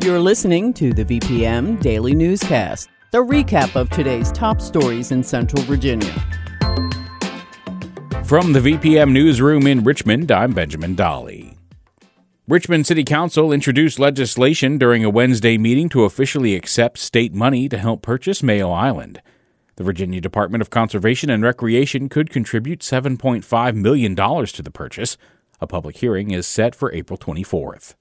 [0.00, 5.60] You're listening to the VPM Daily Newscast, the recap of today's top stories in Central
[5.64, 6.12] Virginia.
[8.24, 11.58] From the VPM Newsroom in Richmond, I'm Benjamin Dolly.
[12.46, 17.76] Richmond City Council introduced legislation during a Wednesday meeting to officially accept state money to
[17.76, 19.20] help purchase Mayo Island.
[19.74, 25.16] The Virginia Department of Conservation and Recreation could contribute $7.5 million to the purchase.
[25.60, 27.96] A public hearing is set for April 24th.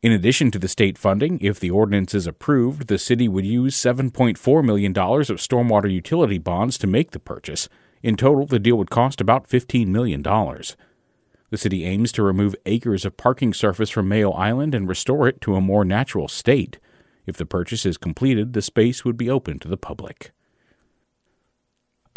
[0.00, 3.74] In addition to the state funding, if the ordinance is approved, the city would use
[3.74, 7.68] $7.4 million of stormwater utility bonds to make the purchase.
[8.00, 10.22] In total, the deal would cost about $15 million.
[10.22, 15.40] The city aims to remove acres of parking surface from Mayo Island and restore it
[15.40, 16.78] to a more natural state.
[17.26, 20.30] If the purchase is completed, the space would be open to the public.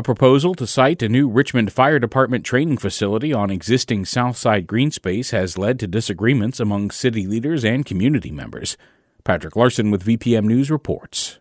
[0.00, 4.90] A proposal to site a new Richmond Fire Department training facility on existing Southside green
[4.90, 8.78] space has led to disagreements among city leaders and community members.
[9.24, 11.38] Patrick Larson with VPM News reports.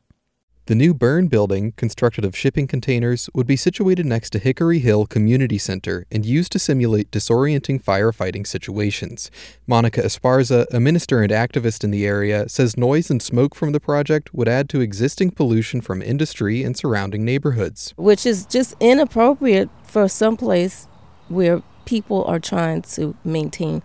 [0.69, 5.07] The new burn building, constructed of shipping containers, would be situated next to Hickory Hill
[5.07, 9.31] Community Center and used to simulate disorienting firefighting situations.
[9.65, 13.79] Monica Esparza, a minister and activist in the area, says noise and smoke from the
[13.79, 17.95] project would add to existing pollution from industry and surrounding neighborhoods.
[17.97, 20.87] Which is just inappropriate for some place
[21.29, 23.81] where people are trying to maintain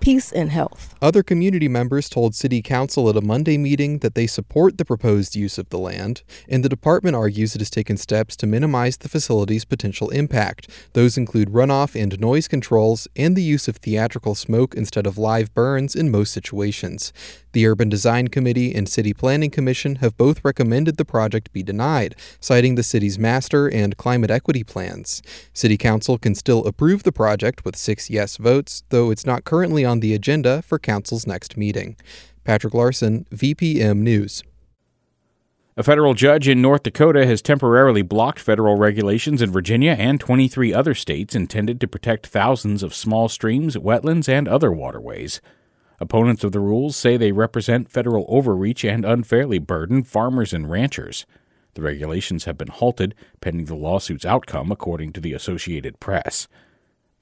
[0.00, 0.94] peace and health.
[1.00, 5.36] Other community members told City Council at a Monday meeting that they support the proposed
[5.36, 9.08] use of the land, and the department argues it has taken steps to minimize the
[9.08, 10.68] facility's potential impact.
[10.92, 15.54] Those include runoff and noise controls and the use of theatrical smoke instead of live
[15.54, 17.12] burns in most situations.
[17.52, 22.14] The Urban Design Committee and City Planning Commission have both recommended the project be denied,
[22.40, 25.22] citing the city's master and climate equity plans.
[25.54, 29.84] City Council can still approve the project with six yes votes, though it's not currently
[29.88, 31.96] on the agenda for Council's next meeting.
[32.44, 34.44] Patrick Larson, VPM News.
[35.76, 40.74] A federal judge in North Dakota has temporarily blocked federal regulations in Virginia and 23
[40.74, 45.40] other states intended to protect thousands of small streams, wetlands, and other waterways.
[46.00, 51.26] Opponents of the rules say they represent federal overreach and unfairly burden farmers and ranchers.
[51.74, 56.48] The regulations have been halted pending the lawsuit's outcome, according to the Associated Press.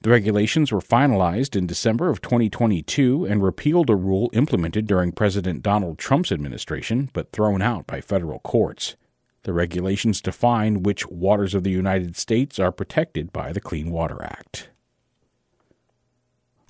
[0.01, 5.63] The regulations were finalized in December of 2022 and repealed a rule implemented during President
[5.63, 8.95] Donald Trump's administration but thrown out by federal courts.
[9.43, 14.21] The regulations define which waters of the United States are protected by the Clean Water
[14.21, 14.69] Act.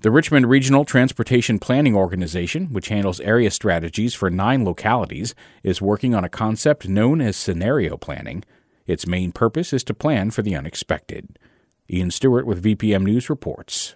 [0.03, 5.33] The Richmond Regional Transportation Planning Organization, which handles area strategies for nine localities,
[5.63, 8.43] is working on a concept known as scenario planning.
[8.85, 11.39] Its main purpose is to plan for the unexpected.
[11.89, 13.95] Ian Stewart with VPM News reports.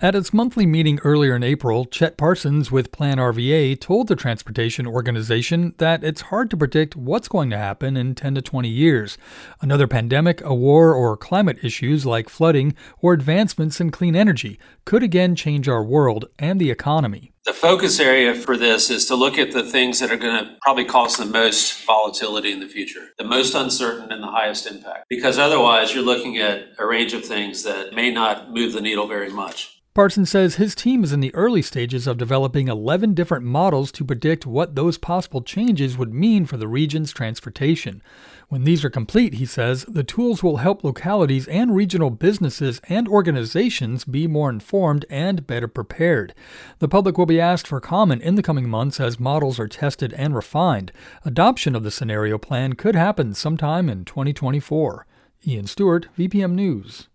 [0.00, 4.86] At its monthly meeting earlier in April, Chet Parsons with Plan RVA told the transportation
[4.86, 9.16] organization that it's hard to predict what's going to happen in 10 to 20 years.
[9.60, 15.04] Another pandemic, a war, or climate issues like flooding or advancements in clean energy could
[15.04, 17.33] again change our world and the economy.
[17.44, 20.56] The focus area for this is to look at the things that are going to
[20.62, 25.04] probably cause the most volatility in the future, the most uncertain and the highest impact.
[25.10, 29.06] Because otherwise, you're looking at a range of things that may not move the needle
[29.06, 29.82] very much.
[29.94, 34.04] Parsons says his team is in the early stages of developing 11 different models to
[34.04, 38.02] predict what those possible changes would mean for the region's transportation.
[38.48, 43.06] When these are complete, he says, the tools will help localities and regional businesses and
[43.06, 46.34] organizations be more informed and better prepared.
[46.80, 50.12] The public will be asked for comment in the coming months as models are tested
[50.14, 50.92] and refined.
[51.24, 55.06] Adoption of the scenario plan could happen sometime in 2024.
[55.46, 57.08] Ian Stewart, VPM News.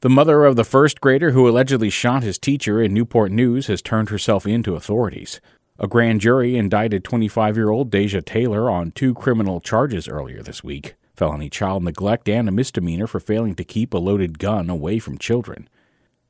[0.00, 3.82] The mother of the first grader who allegedly shot his teacher in Newport News has
[3.82, 5.40] turned herself in to authorities.
[5.78, 10.62] A grand jury indicted 25 year old Deja Taylor on two criminal charges earlier this
[10.62, 15.00] week felony child neglect and a misdemeanor for failing to keep a loaded gun away
[15.00, 15.68] from children.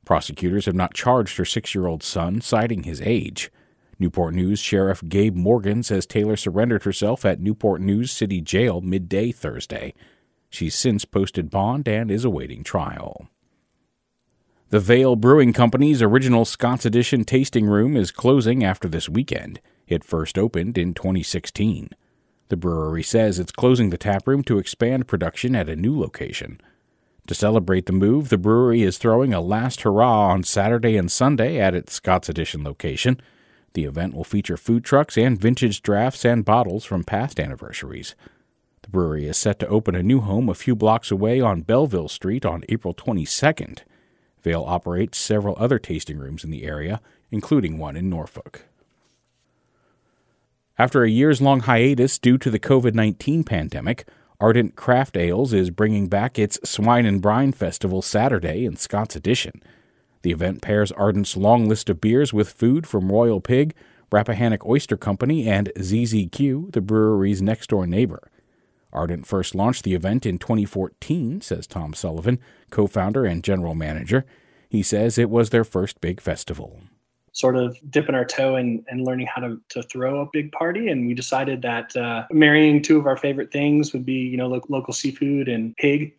[0.05, 3.51] Prosecutors have not charged her six year old son, citing his age.
[3.99, 9.31] Newport News Sheriff Gabe Morgan says Taylor surrendered herself at Newport News City Jail midday
[9.31, 9.93] Thursday.
[10.49, 13.27] She's since posted bond and is awaiting trial.
[14.69, 19.59] The Veil Brewing Company's original Scott's Addition tasting room is closing after this weekend.
[19.87, 21.89] It first opened in 2016.
[22.49, 26.61] The brewery says it's closing the taproom to expand production at a new location.
[27.29, 31.59] To celebrate the move, the brewery is throwing a last hurrah on Saturday and Sunday
[31.59, 33.21] at its Scott's Addition location.
[33.73, 38.15] The event will feature food trucks and vintage drafts and bottles from past anniversaries.
[38.81, 42.07] The brewery is set to open a new home a few blocks away on Belleville
[42.07, 43.81] Street on April 22nd.
[44.41, 46.99] Veil operates several other tasting rooms in the area,
[47.29, 48.63] including one in Norfolk.
[50.79, 54.07] After a years long hiatus due to the COVID 19 pandemic,
[54.41, 59.61] Ardent Craft Ales is bringing back its Swine and Brine Festival Saturday in Scott's Addition.
[60.21, 63.75] The event pairs Ardent's long list of beers with food from Royal Pig,
[64.13, 68.31] Rappahannock Oyster Company, and ZZQ, the brewery's next door neighbor.
[68.93, 72.39] Ardent first launched the event in 2014, says Tom Sullivan,
[72.71, 74.25] co founder and general manager.
[74.69, 76.79] He says it was their first big festival.
[77.39, 80.89] Sort of dipping our toe in and learning how to, to throw a big party.
[80.89, 84.47] And we decided that uh, marrying two of our favorite things would be, you know,
[84.47, 86.13] lo- local seafood and pig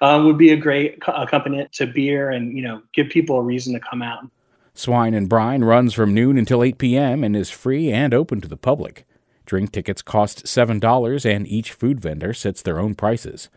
[0.00, 3.74] um, would be a great accompaniment to beer and, you know, give people a reason
[3.74, 4.24] to come out.
[4.72, 7.24] Swine and Brine runs from noon until 8 p.m.
[7.24, 9.04] and is free and open to the public.
[9.46, 13.48] Drink tickets cost $7, and each food vendor sets their own prices.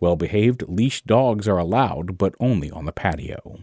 [0.00, 3.60] Well behaved leashed dogs are allowed, but only on the patio.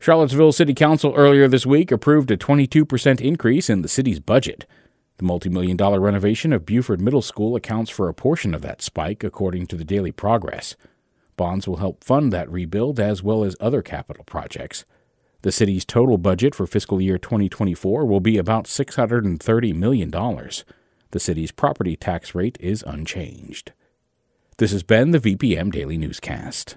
[0.00, 4.64] Charlottesville City Council earlier this week approved a 22% increase in the city's budget.
[5.16, 9.24] The multi-million dollar renovation of Buford Middle School accounts for a portion of that spike,
[9.24, 10.76] according to the Daily Progress.
[11.36, 14.84] Bonds will help fund that rebuild as well as other capital projects.
[15.42, 20.10] The city's total budget for fiscal year 2024 will be about $630 million.
[20.10, 23.72] The city's property tax rate is unchanged.
[24.58, 26.76] This has been the VPM Daily Newscast.